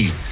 [0.00, 0.24] 100%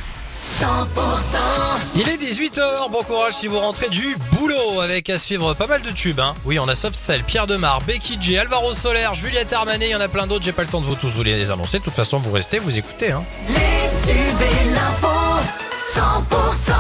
[1.95, 5.83] Il est 18h, bon courage si vous rentrez du boulot avec à suivre pas mal
[5.83, 6.19] de tubes.
[6.19, 6.35] Hein.
[6.47, 9.95] Oui, on a Soft Cell, Pierre Demar, Becky J, Alvaro Soler, Juliette Armanet, il y
[9.95, 11.79] en a plein d'autres, j'ai pas le temps de vous tous vous les annoncer.
[11.79, 13.13] De toute façon, vous restez, vous écoutez.
[13.13, 13.23] Hein.
[13.49, 15.09] Les tubes et l'info
[15.95, 16.73] 100%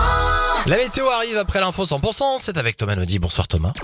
[0.67, 3.19] La météo arrive après l'info 100%, c'est avec Thomas Naudy.
[3.19, 3.75] Bonsoir Thomas.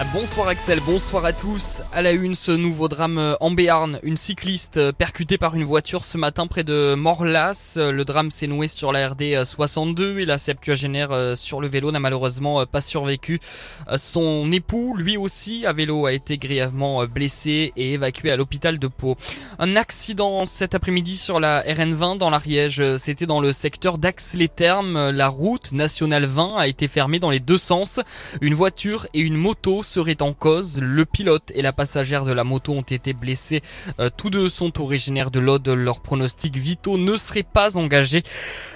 [0.00, 1.82] Ah, Bonsoir Axel, bonsoir à tous.
[1.92, 3.98] À la une, ce nouveau drame euh, en Béarn.
[4.04, 7.74] Une cycliste euh, percutée par une voiture ce matin près de Morlas.
[7.76, 11.90] Euh, Le drame s'est noué sur la RD 62 et la septuagénaire sur le vélo
[11.90, 13.40] n'a malheureusement pas survécu.
[13.96, 18.86] Son époux, lui aussi, à vélo, a été grièvement blessé et évacué à l'hôpital de
[18.86, 19.16] Pau.
[19.58, 22.82] Un accident cet après-midi sur la RN20 dans l'Ariège.
[22.98, 25.10] C'était dans le secteur d'Ax-les-Thermes.
[25.10, 28.00] La route nationale 20 a été fermée dans les deux sens.
[28.40, 30.78] Une voiture et une moto seraient en cause.
[30.80, 33.62] Le pilote et la passagère de la moto ont été blessés.
[33.98, 35.66] Euh, tous deux sont originaires de l'Aude.
[35.68, 38.22] Leurs pronostics vitaux ne seraient pas engagés.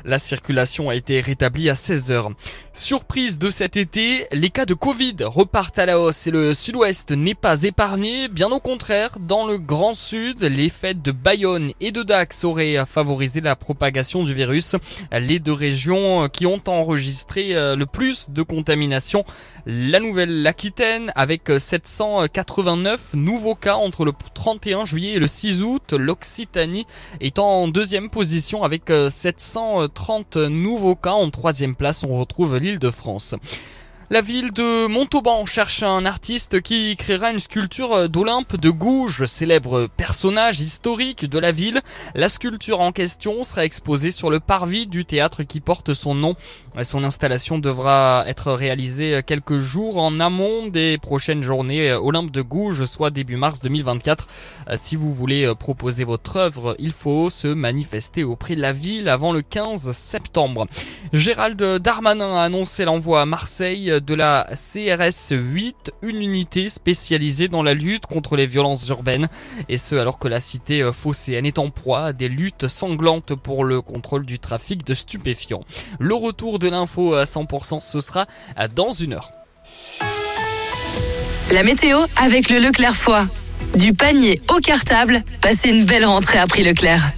[0.04, 2.30] La circulation a été rétablie à 16 heures.
[2.72, 7.12] Surprise de cet été, les cas de Covid repartent à la hausse et le sud-ouest
[7.12, 8.28] n'est pas épargné.
[8.28, 12.84] Bien au contraire, dans le grand sud, les fêtes de Bayonne et de Dax auraient
[12.86, 14.76] favorisé la propagation du virus.
[15.12, 19.24] Les deux régions qui ont enregistré euh, le plus de contamination,
[19.66, 25.92] la Nouvelle-Aquitaine avec 789 nouveaux cas entre le 31 juillet et le 6 août.
[25.92, 26.86] L'Occitanie
[27.20, 31.12] est en deuxième position avec euh, 730 nouveaux cas.
[31.12, 33.34] En troisième place, on retrouve l'île de France.
[34.12, 39.88] La ville de Montauban cherche un artiste qui créera une sculpture d'Olympe de Gouges, célèbre
[39.96, 41.80] personnage historique de la ville.
[42.14, 46.36] La sculpture en question sera exposée sur le parvis du théâtre qui porte son nom.
[46.82, 52.84] Son installation devra être réalisée quelques jours en amont des prochaines journées Olympe de Gouges,
[52.84, 54.26] soit début mars 2024.
[54.76, 59.32] Si vous voulez proposer votre œuvre, il faut se manifester auprès de la ville avant
[59.32, 60.66] le 15 septembre.
[61.14, 67.62] Gérald Darmanin a annoncé l'envoi à Marseille de la CRS 8, une unité spécialisée dans
[67.62, 69.28] la lutte contre les violences urbaines,
[69.68, 73.64] et ce alors que la cité phocéenne est en proie à des luttes sanglantes pour
[73.64, 75.64] le contrôle du trafic de stupéfiants.
[75.98, 78.26] Le retour de l'info à 100%, ce sera
[78.74, 79.32] dans une heure.
[81.52, 83.26] La météo avec le Leclerc Foix.
[83.74, 87.12] Du panier au cartable, passez une belle rentrée à prix Leclerc.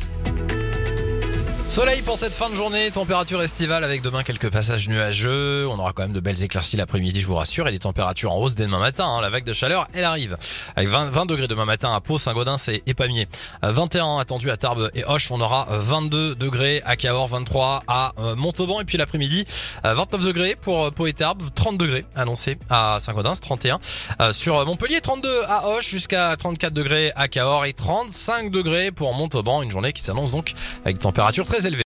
[1.68, 5.66] Soleil pour cette fin de journée, température estivale avec demain quelques passages nuageux.
[5.68, 8.36] On aura quand même de belles éclaircies l'après-midi, je vous rassure, et des températures en
[8.36, 9.06] hausse dès demain matin.
[9.06, 9.20] hein.
[9.20, 10.36] La vague de chaleur, elle arrive.
[10.76, 13.26] Avec 20, 20 degrés demain matin à Pau, Saint-Gaudens et Épamier.
[13.64, 15.32] Euh, 21 attendu à Tarbes et Hoche.
[15.32, 18.80] On aura 22 degrés à Cahors, 23 à euh, Montauban.
[18.80, 19.44] Et puis l'après-midi,
[19.84, 23.80] euh, 29 degrés pour euh, Pau et Tarbes, 30 degrés annoncés à Saint-Gaudens, 31
[24.20, 28.92] euh, sur euh, Montpellier, 32 à Hoche, jusqu'à 34 degrés à Cahors et 35 degrés
[28.92, 29.62] pour Montauban.
[29.62, 30.52] Une journée qui s'annonce donc
[30.84, 31.82] avec des températures très élevé.